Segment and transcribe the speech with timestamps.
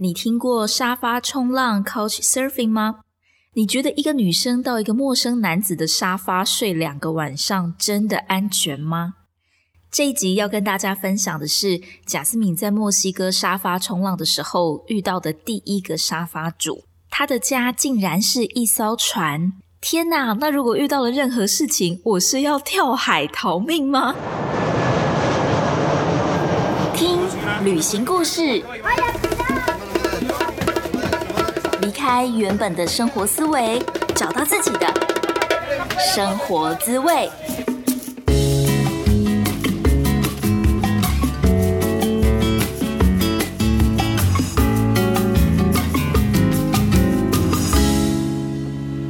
[0.00, 3.00] 你听过沙发冲浪 （Couch Surfing） 吗？
[3.54, 9.14] 你觉得一个女生到一个陌生男子的沙发睡两个晚上，真的安全吗？
[9.90, 19.54] 这一集要跟大家分享的是贾斯敏在墨西哥沙发冲浪的时候遇到的第一个沙发主，他的家竟然是一艘船。
[19.80, 20.34] 天哪！
[20.34, 24.14] 那如果遇到了任何事情，我是要跳海逃命吗？
[26.94, 27.18] 听
[27.64, 28.62] 旅行故事，
[31.88, 33.82] 离开原本的生活思维，
[34.14, 34.86] 找到自己的
[35.98, 37.30] 生活滋味。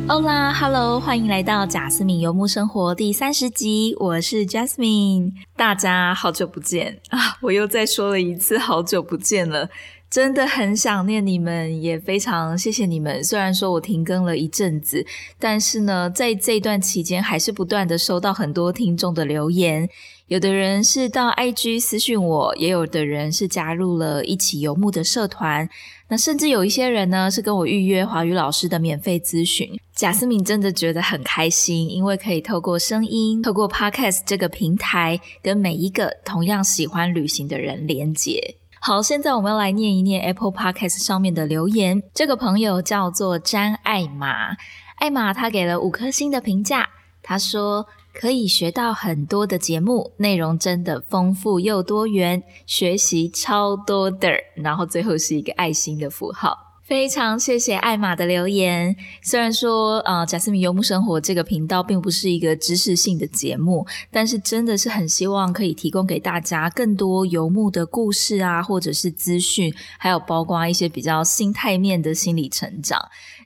[0.07, 7.39] Hola，Hello，欢迎来到贾斯敏游牧生活第三十集，我是 Jasmine，大家好久不见啊！
[7.41, 9.69] 我又再说了一次好久不见了，
[10.11, 13.23] 真的很想念你们，也非常谢谢你们。
[13.23, 15.05] 虽然说我停更了一阵子，
[15.39, 19.89] 但是呢，在这段期间还是不断的收到很多听众的留言。
[20.29, 25.69] 有的人是到 IG 私讯我，也有的人是加入了一起游牧的社团。
[26.09, 29.79] 那甚至有一些人呢，是跟我预约华语老师的免费咨询。
[29.95, 38.57] 贾思敏真的觉得很开心，因为可以透过声音，透过 Podcast 这个平台，跟每一个同样喜欢旅行的人连接。
[38.81, 42.03] 好，现在我们要来念一念 Apple Podcast 上面的留言。
[42.15, 44.57] 这个朋友叫做詹艾玛，
[44.97, 46.89] 艾玛她给了五颗星的评价，
[47.23, 47.87] 她说。
[48.15, 54.29] 可以学到很多的节目内容，真的丰富又多元，学习超多的。
[54.57, 56.68] 然后最后是一个爱心的符号。
[56.89, 58.97] 非常谢谢艾玛的留言。
[59.21, 72.99] 虽然说，呃，贾斯敏游牧生活这个频道并不是一个知识性的节目，但是真的是很希望可以提供给大家更多游牧的故事啊，或者是资讯，还有包括一些比较心态面的心理成长。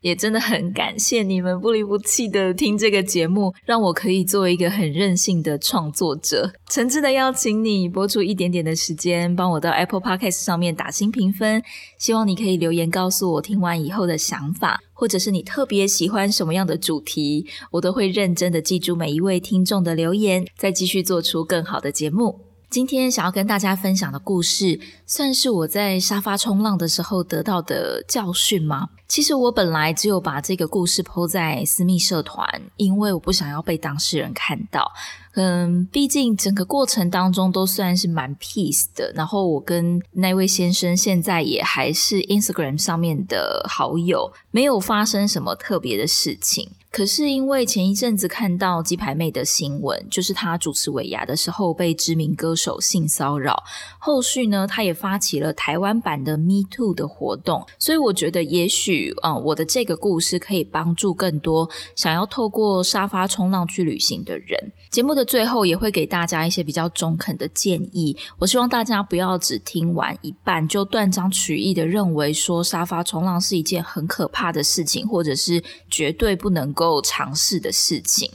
[0.03, 6.53] 也真的很感谢你们不离不弃的听这个节目，让我可以做一个很任性的创作者。
[6.69, 11.63] 诚挚的邀请你播出一点点的时间，帮我到 Apple Podcast 上面打新评分。
[11.99, 22.52] 希望你可以留言告诉我听完以后的想法，或者是你特别喜欢什么样的主题，我都会认真的记住每一位听众的留言，再继续做出更好的节目。
[22.73, 28.89] 今天想要跟大家分享的故事，算是我在沙发冲浪的时候得到的教训吗？
[29.07, 34.91] 其实我本来只有把这个故事抛在私密社团，因为我不想要被当事人看到。
[35.35, 39.13] 嗯，毕竟整个过程当中都算是蛮 peace 的。
[39.15, 46.71] 然后我跟那位先生现在也还是 Instagram 上面的好友，没有发生什么特别的事情。
[46.93, 53.65] 可是因为前一阵子看到鸡排妹的新闻，就是她主持尾牙的时候被知名歌手性骚扰，
[53.99, 61.67] 后续呢，她也发起了台湾版的 Me Too 的活动，所以我觉得也许，嗯，我的这个故事可以帮助更多
[61.97, 64.73] 想要透过沙发冲浪去旅行的人。
[64.91, 76.82] 节目的最后也会给大家一些比较中肯的建议，我希望大家不要只听完一半就断章取义的认为说沙发冲浪是一件很可怕的事情，或者是绝对不能够。
[76.83, 78.31] 够尝试的事情，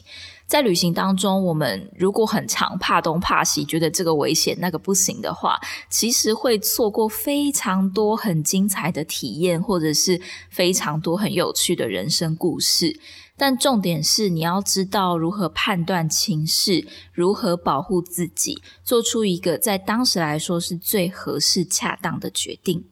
[0.46, 5.60] 在旅行当中，我们如果很常怕东怕西，觉得这个危险那个不行的话，
[5.90, 12.98] 其实会错过非常多很精彩的体验，或者是非常多很有趣的人生故事。
[13.40, 22.86] 但重点是，你要知道如何判断情势，如何保护自己，做出一个在当时来说是最合适、恰当的决定。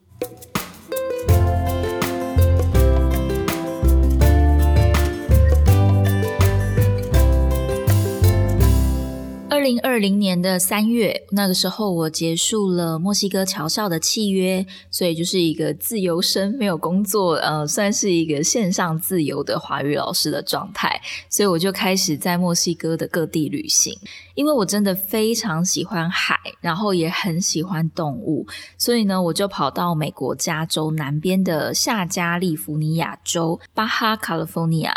[9.66, 21.00] 零二零年的三月，那个时候我结束了墨西哥侨校的契约，所以就是一个自由生，没有工作，呃，算是一个线上自由的华语老师的状态。
[21.28, 23.92] 所以我就开始在墨西哥的各地旅行，
[24.36, 28.46] 因为我真的非常喜欢海，然后也很喜欢动物，
[28.78, 34.94] 所以呢，我就跑到美国加州南边的夏加利福尼亚州巴哈 （California）。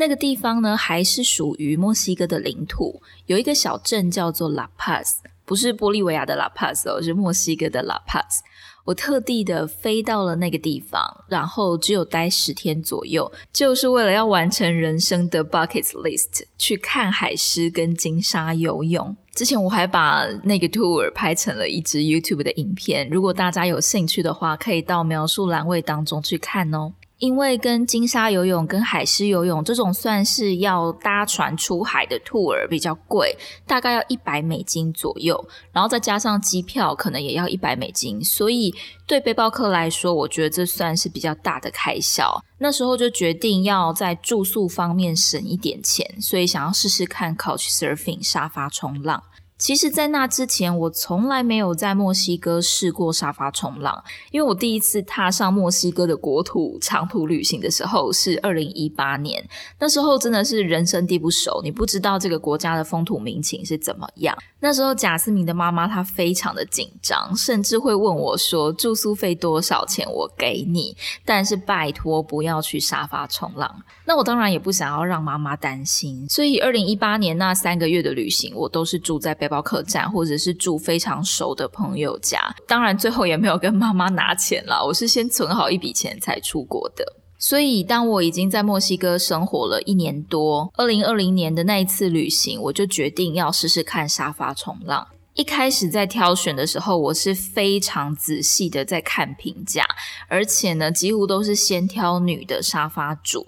[0.00, 8.40] 那个地方呢，还是属于墨西哥的领土，有一个小镇叫做 La Paz，不是玻利维亚的 La Paz 哦，是墨西哥的 La Paz。
[8.86, 19.14] 我特地的飞到了那个地方，然后只有待十天左右，就是为了要完成人生的 bucket list，去看海狮跟金沙游泳。
[19.34, 26.94] 之前我还把那个 tour 拍成了一支 YouTube 的影片，如果大家有兴趣的话，可以到描述栏位当中去看哦。
[27.20, 33.36] 因为跟金沙游泳、跟海狮游泳这种算是要搭船出海的 tour 比较贵，
[33.66, 38.24] 大概要一百美金左右，然后再加上机票，可能也要一百美金。
[38.24, 38.74] 所以
[39.06, 42.42] 对背包客来说，我觉得这算是比较大的开销。
[42.58, 49.22] 那时候就决定要在住宿方面省一点钱，所以想要试试看 couch surfing 沙发冲浪。
[49.60, 59.46] 其实，在那之前，我从来没有在墨西哥试过沙发冲浪，因为我第一次踏上墨西哥的国土长途旅行的时候是二零一八年，
[59.78, 64.34] 那时候真的是人生地不熟，你不知道这个国家的风土民情是怎么样。
[64.60, 70.10] 那时候，贾斯敏的妈妈她非常的紧张，甚至会问我说：“住宿费多少钱？
[70.10, 82.38] 我给你，但是拜托不要去沙发冲浪。”那我当然也不想要让妈妈担心，所以二零一八年那三个月的旅行，我都是住在背包客栈，或者是住非常熟的朋友家。
[82.66, 87.04] 当然，最后也没有跟妈妈拿钱了， 我是先存好一笔钱才出国的。
[87.38, 95.06] 所以，当我已经在墨西哥生活了一年多，二零二零年的那一次旅行，我就决定要试试看沙发冲浪。
[95.34, 99.84] 一开始在挑选的时候，我是非常仔细的在看评价，
[100.28, 103.46] 而且呢，几乎都是先挑女的沙发主。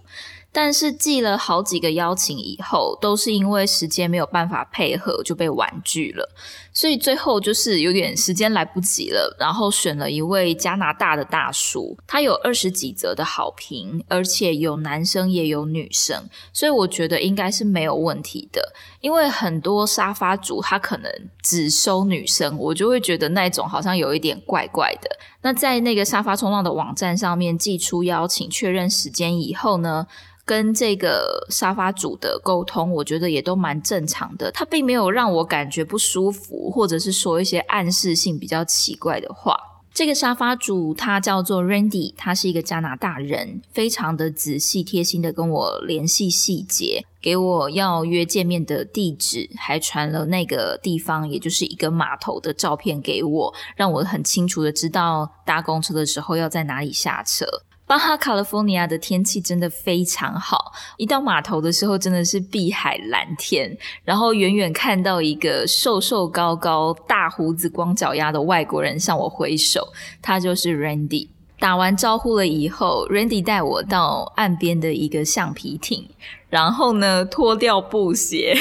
[0.53, 6.29] 但是寄了好几个邀请以后，都是因为时间没有办法配合就被婉拒了，
[6.73, 18.73] 所以最后就是有点时间来不及了，然后选了一位加拿大的大叔，他有二十几则的好评，而且有男生也有女生，所以我觉得应该是没有问题的。
[19.01, 21.11] 因为很多沙发主他可能
[21.43, 25.11] 只收女生，我就会觉得那种好像有一点怪怪的。
[25.43, 30.07] 那在那个沙发冲浪的网站上面寄出邀请确认时间以后呢？
[30.45, 34.51] 跟这个沙发主的沟通，我觉得也都蛮正常的。
[34.51, 39.57] 他并没有让我感觉不舒服，或者是说一些暗示性比较奇怪的话。
[39.95, 57.45] 这个沙发主他叫做 Randy，他是一个加拿大人，非常的仔细贴心的跟我联系细节，给我要约见面的地址，还传了那个地方，也就是一个码头的照片给我，让我很清楚的知道搭公车的时候要在哪里下车。
[57.93, 69.87] 巴哈卡利福尼亚的天气真的非常好，一到码头的时候真的是碧海蓝天，然后远远看到一个瘦瘦高高、大胡子、光脚丫的外国人向我挥手，
[70.23, 71.29] 他就是 Randy。
[71.59, 76.09] 打完招呼了以后，Randy 带我到岸边的一个橡皮艇，
[76.49, 78.57] 然后呢脱掉布鞋。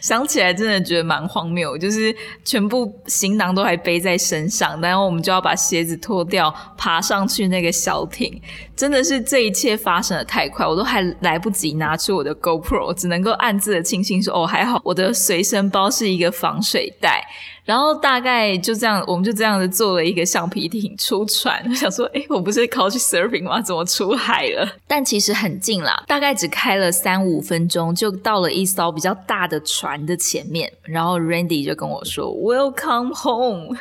[0.00, 2.14] 想起来真的觉得蛮荒谬，就是
[2.44, 8.40] 全部行囊都还背在身上，然后我们就要把鞋子脱掉，爬上去那个小艇。
[8.76, 17.24] 真的是这一切发生的太快，我都还来不及拿出我的 GoPro，只能够暗自的庆幸说：“哦，还好我的随身包是一个防水袋。”
[17.68, 21.62] 然后大概就这样，我们就这样子坐了一个橡皮艇出船。
[21.68, 23.60] 我 想说，哎，我不是考去 surfing 吗？
[23.60, 24.66] 怎么出海了？
[24.88, 30.72] 但其实很近啦，大概只开了三五分钟，就到了一艘比较大的船的前面。
[30.84, 33.76] 然后 Randy 就跟我说：“Welcome home！”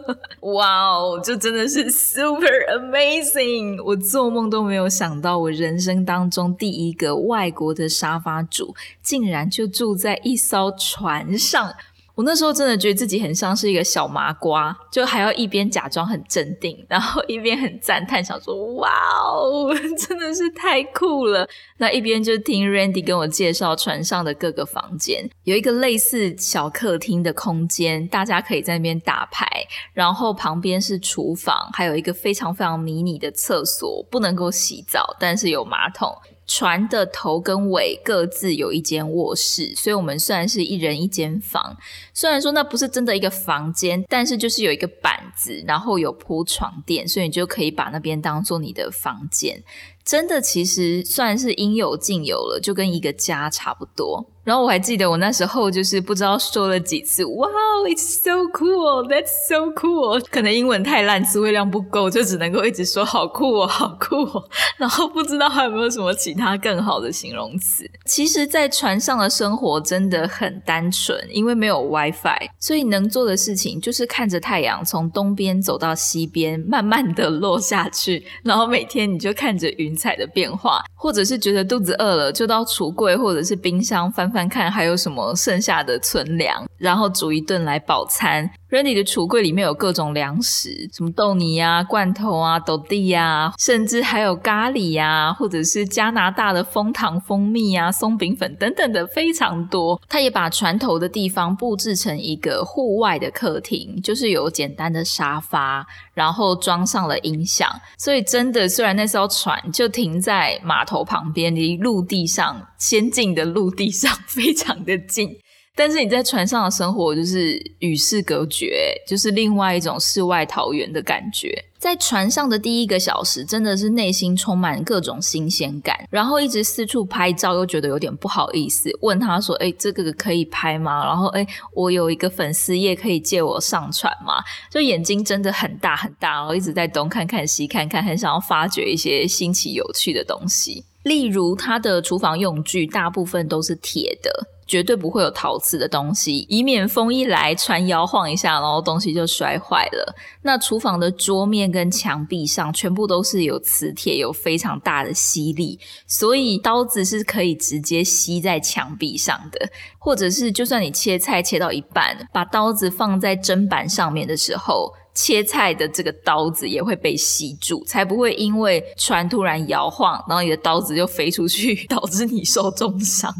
[0.54, 3.84] 哇哦，这真的是 super amazing！
[3.84, 11.74] 我做梦都没有想到，我人生当中第一个外国的沙发主，竟然就住在一艘船上。
[12.16, 18.88] 我那时候真的觉得自己很像是一个小麻瓜，就还要一边假装很镇定，然后一边很赞叹，想说：“哇
[19.22, 21.46] 哦， 真的是太酷了！”
[21.76, 29.46] 那一边就听 Randy 跟我介绍船上的各个房间，有一个类似小客厅的空间，大家可以在那边打牌，
[29.92, 36.10] 然后旁边是厨房，还有一个非常非常迷你的厕所，不能够洗澡，但是有马桶。
[36.46, 41.76] 船的头跟尾各自有一间卧室，所以我们虽然是一人一间房，
[42.14, 49.62] 虽然说那不是真的一个房间，但是就是有一个板子，然后有铺床垫，所以你就可以把那边当做你的房间。
[50.04, 54.30] 真的，其实算是应有尽有了，就跟一个家差不多。
[54.46, 57.48] 然后我还记得我那时候就是不知道说了几次，哇
[57.84, 60.24] ，It's so cool, That's so cool。
[60.30, 64.44] 可能英文太烂，词汇量不够，就只能够一直说好酷哦，好酷哦。
[64.78, 67.90] 然后不知道还有没有什么其他更好的形容词。
[68.04, 78.24] 其实，在船上的生活真的很单纯，因为没有 WiFi，所以能做的事情就是看着太阳从东边走到西边，慢慢的落下去。
[78.44, 84.35] 然后每天你就看着云彩的变化，或者是觉得肚子饿了，就到橱柜或者是冰箱翻。
[84.36, 88.50] 翻看还有什么剩下的存粮，然后煮一顿来饱餐。
[88.68, 99.98] Randy 的橱柜里面有各种粮食，什么豆泥啊、罐头啊、豆地呀，甚至还有咖喱呀，或者是加拿大的蜂糖、蜂蜜啊、松饼粉等等的非常多。
[100.06, 115.36] 他也把船头的地方布置成一个户外的客厅，就是有简单的沙发，然后装上了音响，所以真的虽然那艘船就停在码头旁边，离陆地上先进的陆地上 非常的近。
[115.78, 121.62] 但是你在船上的生活就是与世隔绝，就是另外一种世外桃源的感觉。
[121.78, 134.42] 在船上的第一个小时，真的是内心充满各种新鲜感，然后一直四处拍照，又觉得有点不好意思，问他说：“哎，这个可以拍吗？”然后：“哎，我有一个粉丝页，可以借我上传吗？”
[134.72, 140.86] 就眼睛真的很大很大，然后一直在东看看西看看，很想要发掘一些新奇有趣的东西。
[141.06, 144.48] 例如，他的厨房用具大部分都是铁的。
[144.66, 150.12] 绝对不会有陶瓷的东西，以免风一来，船摇晃一下，然后东西就摔坏了。
[150.42, 159.68] 那厨房的桌面跟墙壁上全部都是有磁铁，有非常大的吸力，所以刀子是可以直接吸在墙壁上的。
[160.00, 173.34] 或者是，就算你切菜切到一半，把刀子放在砧板上面的时候，切菜的这个刀子也会被吸住，才不会因为船突然摇晃，然后你的刀子就飞出去， 导致你受重伤。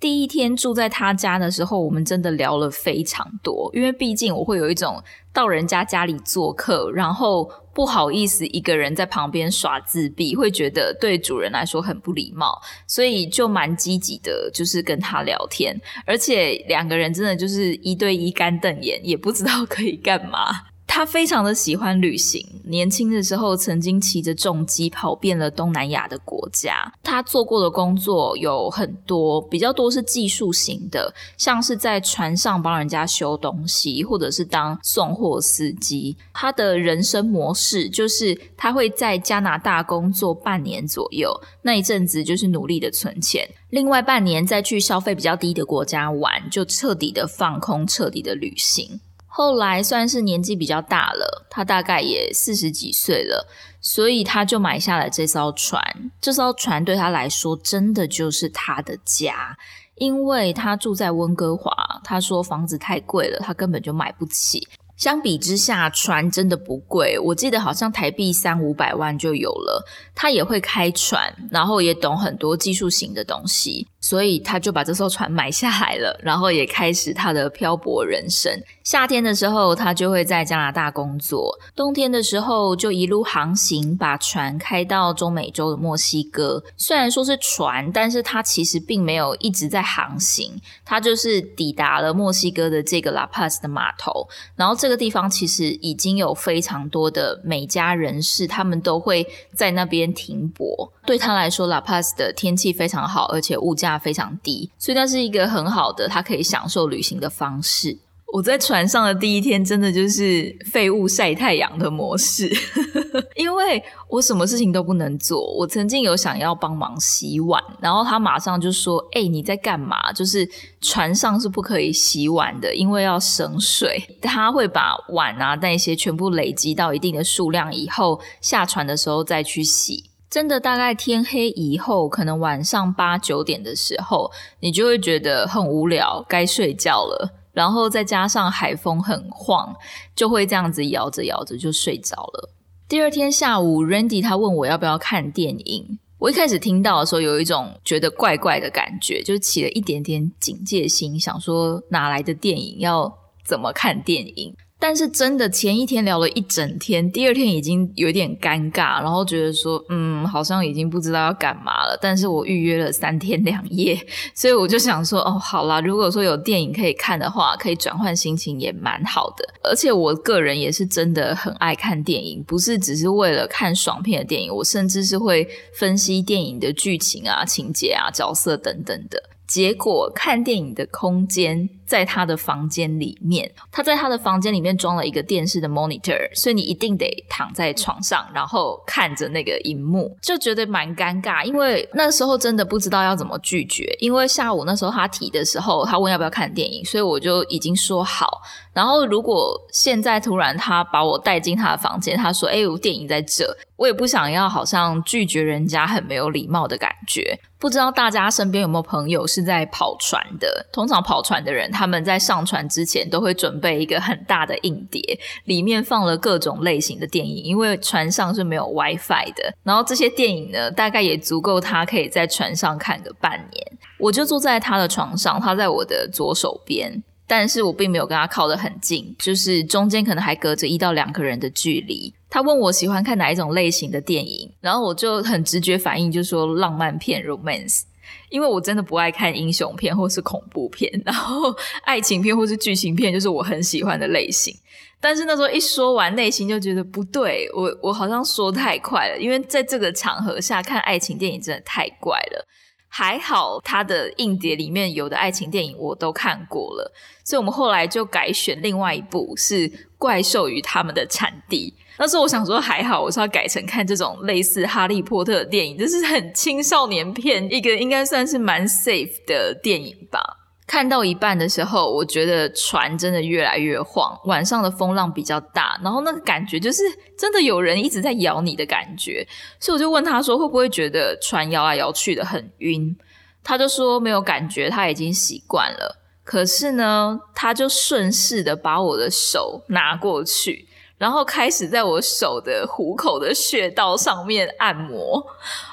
[0.00, 5.00] 第一天住在他家的时候，我们真的聊了非常多，因为毕竟我会有一种
[5.32, 20.69] 到人家家里做客，然后不好意思一个人在旁边耍自闭，会觉得对主人来说很不礼貌，所以就蛮积极的，就是跟他聊天，而且两个人真的就是一对一干瞪眼，也不知道可以干嘛。
[21.00, 26.92] 他非常的喜欢旅行，年轻的时候曾经骑着重机跑遍了东南亚的国家。
[27.02, 36.18] 他做过的工作有很多，比较多是技术型的，像是在船上帮人家修东西，或者是当送货司机。
[36.34, 49.00] 他的人生模式就是他会在加拿大工作半年左右，那一阵子就是努力的存钱，另外半年再去消费比较低的国家玩，就彻底的放空，彻底的旅行。
[49.40, 53.48] 后来算是年纪比较大了，他大概也四十几岁了，
[53.80, 55.82] 所以他就买下了这艘船。
[56.20, 59.56] 这艘船对他来说，真的就是他的家，
[59.94, 61.72] 因为他住在温哥华，
[62.04, 64.68] 他说房子太贵了，他根本就买不起。
[64.98, 69.82] 相比之下，船真的不贵，我记得好像台币三五百万就有了。
[70.14, 73.88] 他也会开船，然后也懂很多技术型的东西。
[74.00, 78.50] 所以他就把这艘船买下来了，然后也开始他的漂泊人生。
[78.82, 86.64] 夏天的时候，他就会在加拿大工作；冬天的时候，就一路航行，把船开到中美洲的墨西哥。
[86.78, 94.26] 虽然说是船，但是他其实并没有一直在航行，他就是抵达了墨西哥的这个拉帕斯的码头。
[94.56, 100.90] 然后这个地方其实已经有非常多的美加人士，他们都会在那边停泊。
[101.04, 103.89] 对他来说，拉帕斯的天气非常好，而且物价。
[103.98, 107.98] 非常低，所以那是一个很好的他可以享受旅行的方式。
[108.32, 112.48] 我在船上的第一天，真的就是废物晒太阳的模式，
[113.34, 115.52] 因为我什么事情都不能做。
[115.56, 120.12] 我曾经有想要帮忙洗碗，然后他马上就说：“哎，你在干嘛？
[120.12, 120.48] 就是
[120.80, 124.00] 船上是不可以洗碗的，因为要省水。
[124.22, 137.34] 他会把碗啊那些全部累积到一定的数量以后，下船的时候再去洗。”真的，大概天黑以后，可能晚上八九点的时候，你就会觉得很无聊，该睡觉了。
[137.52, 139.74] 然后再加上海风很晃，
[140.14, 142.54] 就会这样子摇着摇着就睡着了。
[142.88, 145.98] 第二天下午，Randy 他问我要不要看电影。
[146.18, 153.12] 我一开始听到的时候，有一种觉得怪怪的感觉，就起了一点点警戒心，想说哪来的电影，要
[153.44, 154.54] 怎么看电影？
[154.80, 161.98] 但是真的前一天聊了一整天，第二天已经有点尴尬，然后觉得说，嗯，好像已经不知道要干嘛了。
[162.00, 164.00] 但是我预约了三天两夜，
[164.34, 169.44] 所以我就想说，哦，好啦，如果说有电影可以看的话，可以转换心情也蛮好的。
[169.62, 179.22] 而且我个人也是真的很爱看电影，不是只是为了看爽片的电影，我甚至是会分析电影的剧情啊、情节啊、角色等等的。
[179.46, 191.42] 结果看电影的空间在他的房间里面，他在他的房间里面装了一个电视的 monitor，所以你一定得躺在床上，然后看着那个荧幕，就觉得蛮尴尬。
[191.42, 198.40] 因为那时候真的不知道要怎么拒绝，因为下午那时候他提的时候，他问要不要看电影，所以我就已经说好。
[198.72, 207.40] 然后如果现在突然他把我带进他的房间，他说：“哎，我电影在这。”我也不想要好像拒绝人家很没有礼貌的感觉。
[207.58, 210.66] 不知道大家身边有没有朋友是在跑船的？
[210.70, 215.00] 通常跑船的人，他们在上船之前都会准备一个很大的硬碟，
[215.46, 219.54] 里面放了各种类型的电影，因为船上是没有 WiFi 的。
[219.62, 223.66] 然后这些电影呢，大概也足够他可以在船上看个半年。
[223.98, 227.02] 我就坐在他的床上，他在我的左手边。
[227.26, 232.12] 但是我并没有跟他靠得很近，就是中间可能还隔着一到两个人的距离。
[232.28, 237.82] 他问我喜欢看哪一种类型的电影，然后我就很直觉反应就说浪漫片 （romance），
[238.28, 244.54] 因为我真的不爱看英雄片或是恐怖片，然后 爱情片或是剧情片就是我很喜欢的类型。
[245.00, 252.46] 但是那时候一说完，内心就觉得不对，我我好像说太快了，因为在这个场合下看爱情电影真的太怪了。
[252.92, 256.92] 还好他的硬碟里面有的爱情电影我都看过了，
[257.24, 261.72] 所以我们后来就改选另外一部是《怪兽与他们的产地》。
[262.00, 270.38] 但是我想说还好，我是要改成看这种类似《哈利波特》的电影，这是很青少年片，一个应该算是蛮 safe 的电影吧。
[270.66, 276.84] 看到一半的时候，我觉得船真的越来越晃，晚上的风浪比较大，然后那个感觉就是
[277.18, 279.28] 真的有人一直在摇你的感觉，
[279.58, 282.96] 所以我就问他说会不会觉得船摇来摇去的很晕？
[283.44, 285.98] 他就说没有感觉，他已经习惯了。
[286.24, 290.66] 可是呢，他就顺势的把我的手拿过去，
[291.00, 295.26] 然后开始在我手的虎口的穴道上面按摩。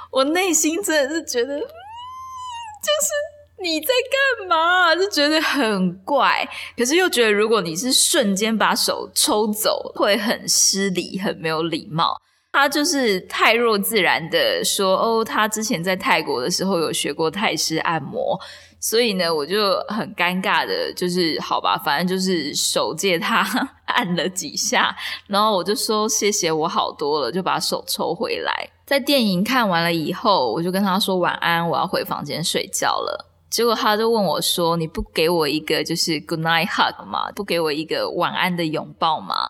[0.10, 1.68] 我内心真的是觉得，就是。
[3.60, 3.88] 你在
[4.38, 4.96] 干嘛？
[4.96, 12.16] 就觉得很怪，可是又觉得如果你是瞬间把手抽走，会很失礼，很没有礼貌。
[12.52, 18.40] 他就是太弱自然的说：“哦，他之前在泰国的时候有学过泰式按摩，
[18.80, 23.44] 所以呢，我就很尴尬的，就是好吧，反正就是手借他
[23.98, 28.70] 按了几下，然后我就说谢谢，我好多了，就把手抽回来。
[28.86, 37.32] 在电影看完了以后，我就跟他说晚安，我要回房间睡觉了。”结果他就问我说：“你不给我一个就是 good night hug 吗？
[37.34, 39.50] 不给我一个晚安的拥抱吗？”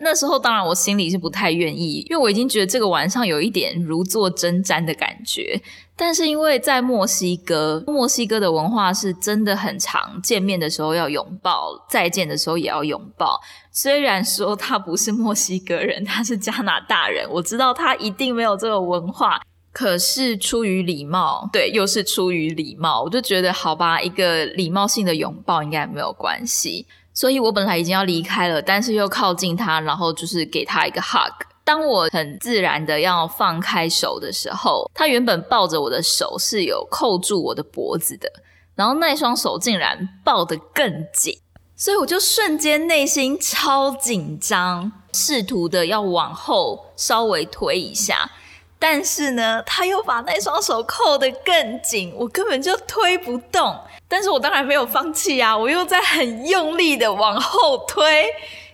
[0.00, 5.60] 那时候当然我心里是不太愿意，因为我已经觉得这个晚上有一点如坐针毡的感觉。
[5.96, 13.40] 但是因为在墨西哥，墨西哥的文化是真的很长，见面的时候要拥抱，再见的时候也要拥抱。
[13.72, 19.40] 虽然说他不是墨西哥人，他是加拿大人，我知道他一定没有这个文化。
[19.72, 26.86] 可是出于礼貌，对，又是出于礼貌，我就觉得好吧，一个礼貌性的拥抱应该没有关系。
[27.18, 31.32] 所以我本来已经要离开了，但是又靠近他，然后就是给他一个 hug。
[31.64, 38.30] 当我很自然的要放开手的时候，他原本抱着我的手是有扣住我的脖子的，
[38.76, 41.36] 然后那双手竟然抱得更紧，
[41.74, 48.30] 所以我就瞬间内心超紧张，试图的要往后稍微推一下。
[48.78, 53.76] 但是呢，他又把那双手扣得更紧，我根本就推不动。
[54.08, 58.24] 但是我当然没有放弃啊，我又在很用力的往后推。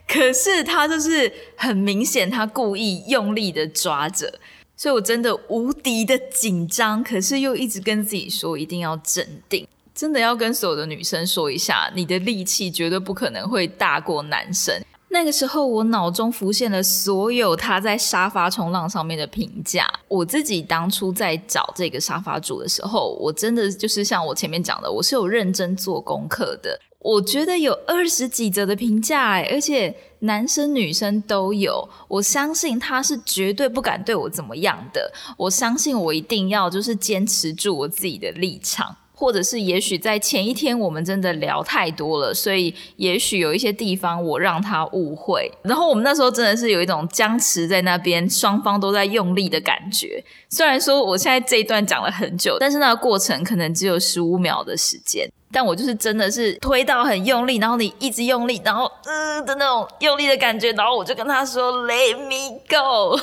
[0.06, 4.38] 可是他就是很明显，他故意用力的抓着，
[4.76, 7.02] 所以我真的无敌的紧张。
[7.02, 14.78] 可是又一直跟自己说一定要镇定，真的要跟所有的女生说一下，你的力气绝对不可能会大过男生。
[15.14, 19.88] 那个时候，我脑中浮现了所有他在沙发冲浪上面的评价。
[20.08, 26.80] 我自己当初在找这个沙发主的时候，我真的就是像我前面讲的，我是有认真做功课的。
[26.98, 31.88] 我觉得有二十几则的评价，而且男生女生都有。
[32.08, 35.12] 我相信他是绝对不敢对我怎么样的。
[35.36, 38.96] 我相信我一定要就是坚持住我自己的立场。
[39.16, 50.22] 或者是也许在前一天我们真的聊太多了，所以也许有一些地方我让他误会，然后我们那时候真的是有一种僵持在那边，双方都在用力的感觉。
[50.50, 63.18] 虽然说我现在这一段讲了很久，但是那个过程可能只有十五秒的时间，但我就是真的是推到很用力，然后你一直用力，然后呃的那种用力的感觉，然后我就跟他说 “Let me go”，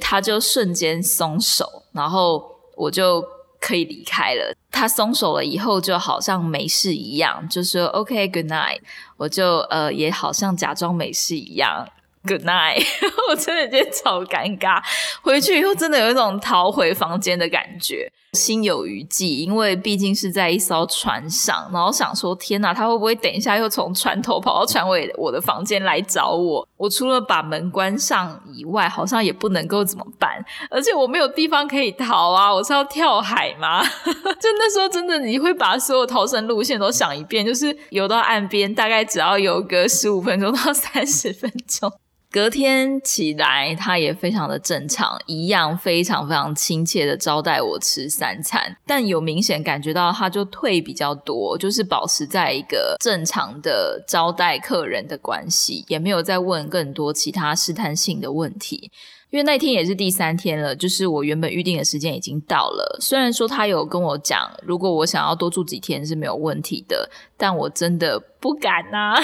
[0.00, 3.22] 他就瞬间松手，然后我就。
[3.62, 4.52] 可以离开了。
[4.72, 8.80] 他松手了以后，就好像没事一样，就说 “OK，Good night”。
[9.16, 11.88] 我就呃，也好像假装没事一样。
[12.24, 12.84] Good night，
[13.30, 14.82] 我真的觉得超尴尬。
[15.22, 19.44] 回去以后真的有一种逃回房间的感觉，心有余悸。
[19.44, 26.66] 因为毕竟是在一艘船上，然后想说天哪，他会不会等一下又从船头跑到船尾我的房间来找我？
[26.76, 30.44] 我除了把门关上以外，好像也不能够怎么办。
[30.70, 32.52] 而且我没有地方可以逃啊！
[32.52, 33.82] 我是要跳海吗？
[34.04, 41.92] 就那时候真的，你会把所有逃生路线都想一遍，就是游到岸边，大概只要游个十五分钟到三十分钟。
[42.32, 58.90] 隔天起来，他也非常的正常，一样非常非常亲切的招待我吃三餐，但有明显感觉到他就退比较多，就是保持在一个正常的招待客人的关系，也没有再问更多其他试探性的问题。
[59.32, 62.98] 因为那天也是第三天了，就是我原本预定的时间已经到了。
[63.00, 69.14] 虽然说他有跟我讲，如果我想要多住几天是没有问题的，但我真的不敢呐，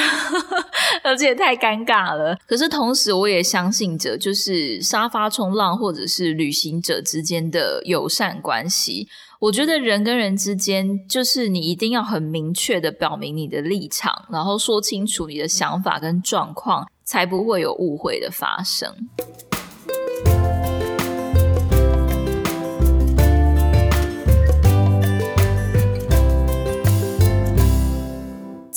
[1.05, 2.35] 而且太尴尬了。
[2.47, 9.07] 可是同时，我也相信着，就是沙发冲浪或者是旅行者之间的友善关系。
[9.40, 18.90] 我觉得人跟人之间，就是你一定要很明确的表明你的立场，然后说清楚你的想法跟状况，才不会有误会的发生。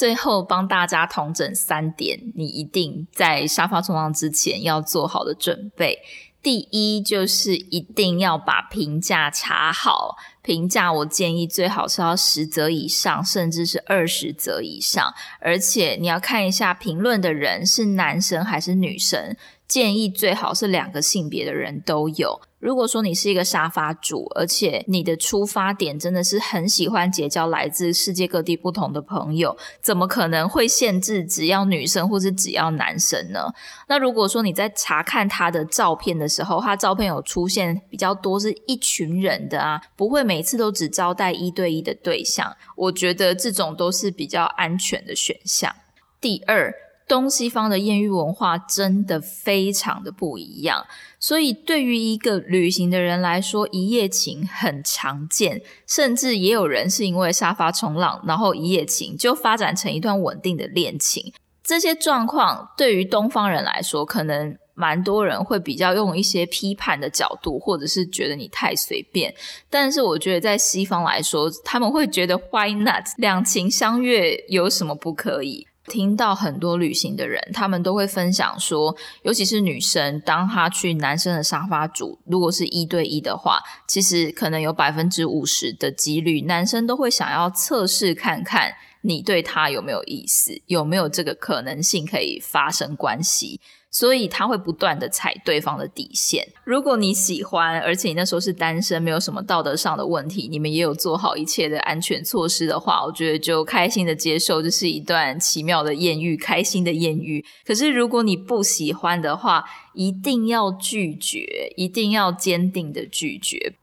[0.02, 6.00] 最后帮大家统整三点，你一定在沙发冲浪之前要做好的准备。
[6.42, 19.38] 第一就是一定要把评价查好，评价我建议最好是要十则以上，甚至是二十则以上，而且你要看一下评论的人是男生还是女生。
[19.68, 22.42] 建议最好是两个性别的人都有。
[22.62, 33.52] 如果说你是一个沙发主，而且你的出发点真的是很喜欢结交来自世界各地不同的朋友，怎么可能会限制只要女生或是只要男生呢？
[33.88, 45.76] 那如果说你在查看他的照片的时候，他照片有出现比较多是一群人的啊，不会每次都只招待一对一的对象，我觉得这种都是比较安全的选项。
[46.22, 46.72] 第二。
[47.12, 50.86] 东西方的艳遇文化真的非常的不一样，
[51.20, 61.34] 所以对于一个旅行的人来说，一夜情很常见，甚至也有人是因为沙发冲浪，然后一夜情就发展成一段稳定的恋情。
[61.62, 69.36] 这些状况对于东方人来说，可能蛮多人会比较用一些批判的角度，或者是觉得你太随便。
[69.70, 73.04] 但是我觉得在西方来说，他们会觉得 Why not？
[73.18, 75.68] 两情相悦有什么不可以？
[75.88, 93.60] 听到很多旅行的人，他们都会分享说，尤其是女生，当她去男生的沙发主，如果是一对一的话，其实可能有百分之五十的几率，男生都会想要测试看看你对他有没有意思，有没有这个可能性可以发生关系。
[93.92, 96.48] 所以他会不断的踩对方的底线。
[96.64, 107.46] 如果你喜欢，而且你那时候是单身，没有什么道德上的问题，你们也有做好一切的安全措施的话，我觉得就开心的接受，这是一段奇妙的艳遇，开心的艳遇。
[107.66, 113.74] 可是如果你不喜欢的话，一定要拒绝，一定要坚定的拒绝。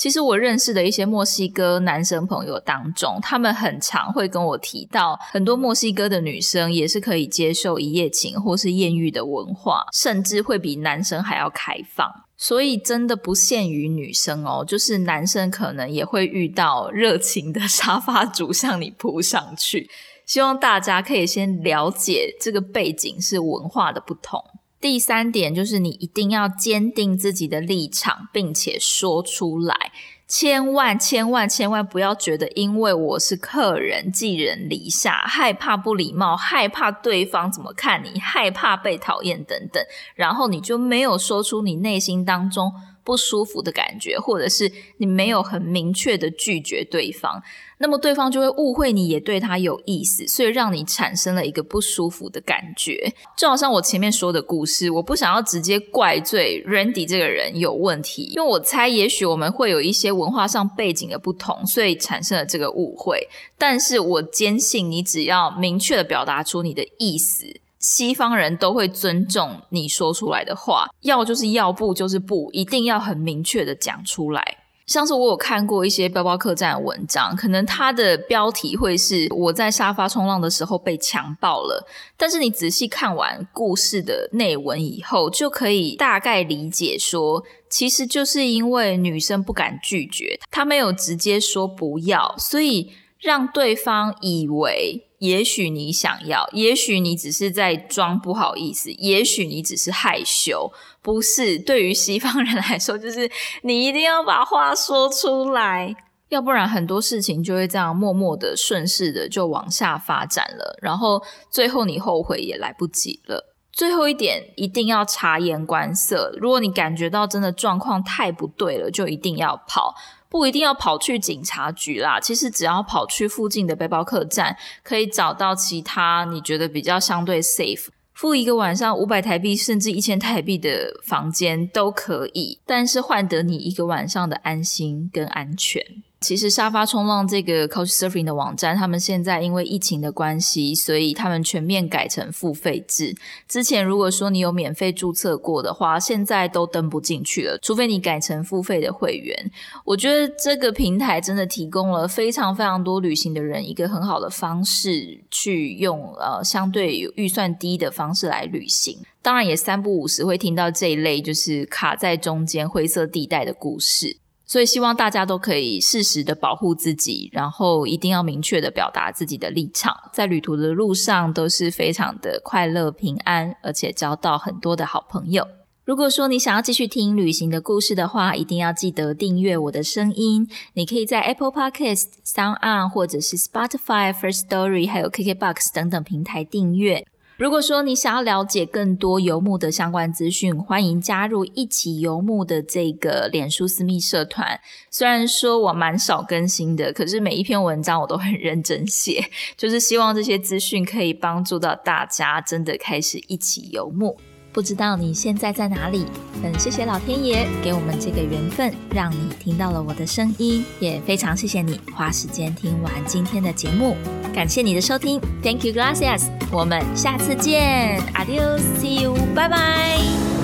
[0.00, 12.10] 其实我认识的一些墨西哥男生朋友当中，他们很常会跟我提到，很多墨西哥的女生也是可以接受一夜情或是艳遇的文化，甚至会比男生还要开放。
[12.38, 19.90] 所以真的不限于女生哦，就是男生可能也会遇到热情的 沙发主向你扑上去。
[20.24, 24.42] 希望大家可以先了解这个背景是文化的不同。
[24.80, 29.92] 第三点就是你一定要坚定自己的立场，并且说出来。
[30.26, 42.72] 千万千万千万不要觉得，因为我是客人，寄人篱下，害怕不礼貌，害怕对方怎么看你，害怕被讨厌等等，然后你就没有说出你内心当中。
[43.02, 47.42] 不舒服的感觉，或者是你没有很明确的拒绝对方，
[47.78, 53.12] 那么对方就会误会你也对他有意思，所以让你产生了一个不舒服的感觉。
[53.36, 63.28] 就好像我前面说的故事，我不想要直接怪罪 Randy 这个人有问题，因为我猜也许我们会有一些文化上背景的不同，所以产生了这个误会。
[63.56, 67.60] 但是我坚信，你只要明确的表达出你的意思。
[67.80, 74.58] 西方人都会尊重你说出来的话，要就是要，不就是不，一定要很明确的讲出来。
[74.86, 81.86] 像是我有看过一些背包客栈的文章，可能它的标题会是“我在沙发冲浪的时候被强暴了”，
[82.18, 95.06] 但是你仔细看完故事的内文以后，就可以大概理解说，其实就是因为女生不敢拒绝，她没有直接说不要，所以让对方以为。
[95.20, 101.58] 也许你想要，也许你只是在装不好意思，也许你只是害羞，不是？
[101.58, 103.30] 对于西方人来说，就是
[103.62, 105.94] 你一定要把话说出来，
[106.30, 113.54] 要不然很多事情就会这样默默的顺势的就往下发展了，然后最后你后悔也来不及了。
[113.72, 119.94] 最后一点，一定要察言观色，如果你感觉到真的状况太不对了，就一定要跑。
[120.30, 135.84] 不一定要跑去警察局啦，其实只要跑去附近的背包客栈，可以找到其他你觉得比较相对 safe，付一个晚上五百台币甚至一千台币的房间都可以，但是换得你一个晚上的安心跟安全。
[136.20, 143.16] 其实沙发冲浪这个 Couch Surfing 的网站，他们现在因为疫情的关系，所以他们全面改成付费制。
[143.48, 149.50] 之前如果说你有免费注册过的话，现在都登不进去了，除非你改成付费的会员。
[149.86, 158.98] 我觉得这个平台真的提供了非常非常多旅行的人一个很好的方式，去用呃相对预算低的方式来旅行。
[159.22, 164.18] 当然也三不五时会听到这一类就是卡在中间灰色地带的故事。
[164.50, 175.46] 所以希望大家都可以适时的保护自己，然后一定要明确的表达自己的立场，在旅途的路上都是非常的快乐平安，而且交到很多的好朋友。
[175.84, 180.48] 如果说你想要继续听旅行的故事的话，一定要记得订阅我的声音。
[180.74, 187.06] 你可以在 Apple Podcast、Sound On 或者是 Spotify、First Story 还有 KKBox 等等平台订阅。
[187.40, 194.60] 如果说你想要了解更多游牧的相关资讯，欢迎加入一起游牧的这个脸书私密社团。
[194.90, 199.24] 虽然说我蛮少更新的，可是每一篇文章我都很认真写，
[199.56, 204.14] 就是希望这些资讯可以帮助到大家，真的开始一起游牧。
[204.52, 206.06] 不知道你现在在哪里？
[206.42, 213.96] 很谢谢老天爷给我们这个缘分，让你听到了我的声音，也非常谢谢你花时间听完今天的节目。
[214.34, 216.28] 感谢你的收听，Thank you, gracias。
[216.50, 220.39] 我们下次见，Adios，See you，拜拜。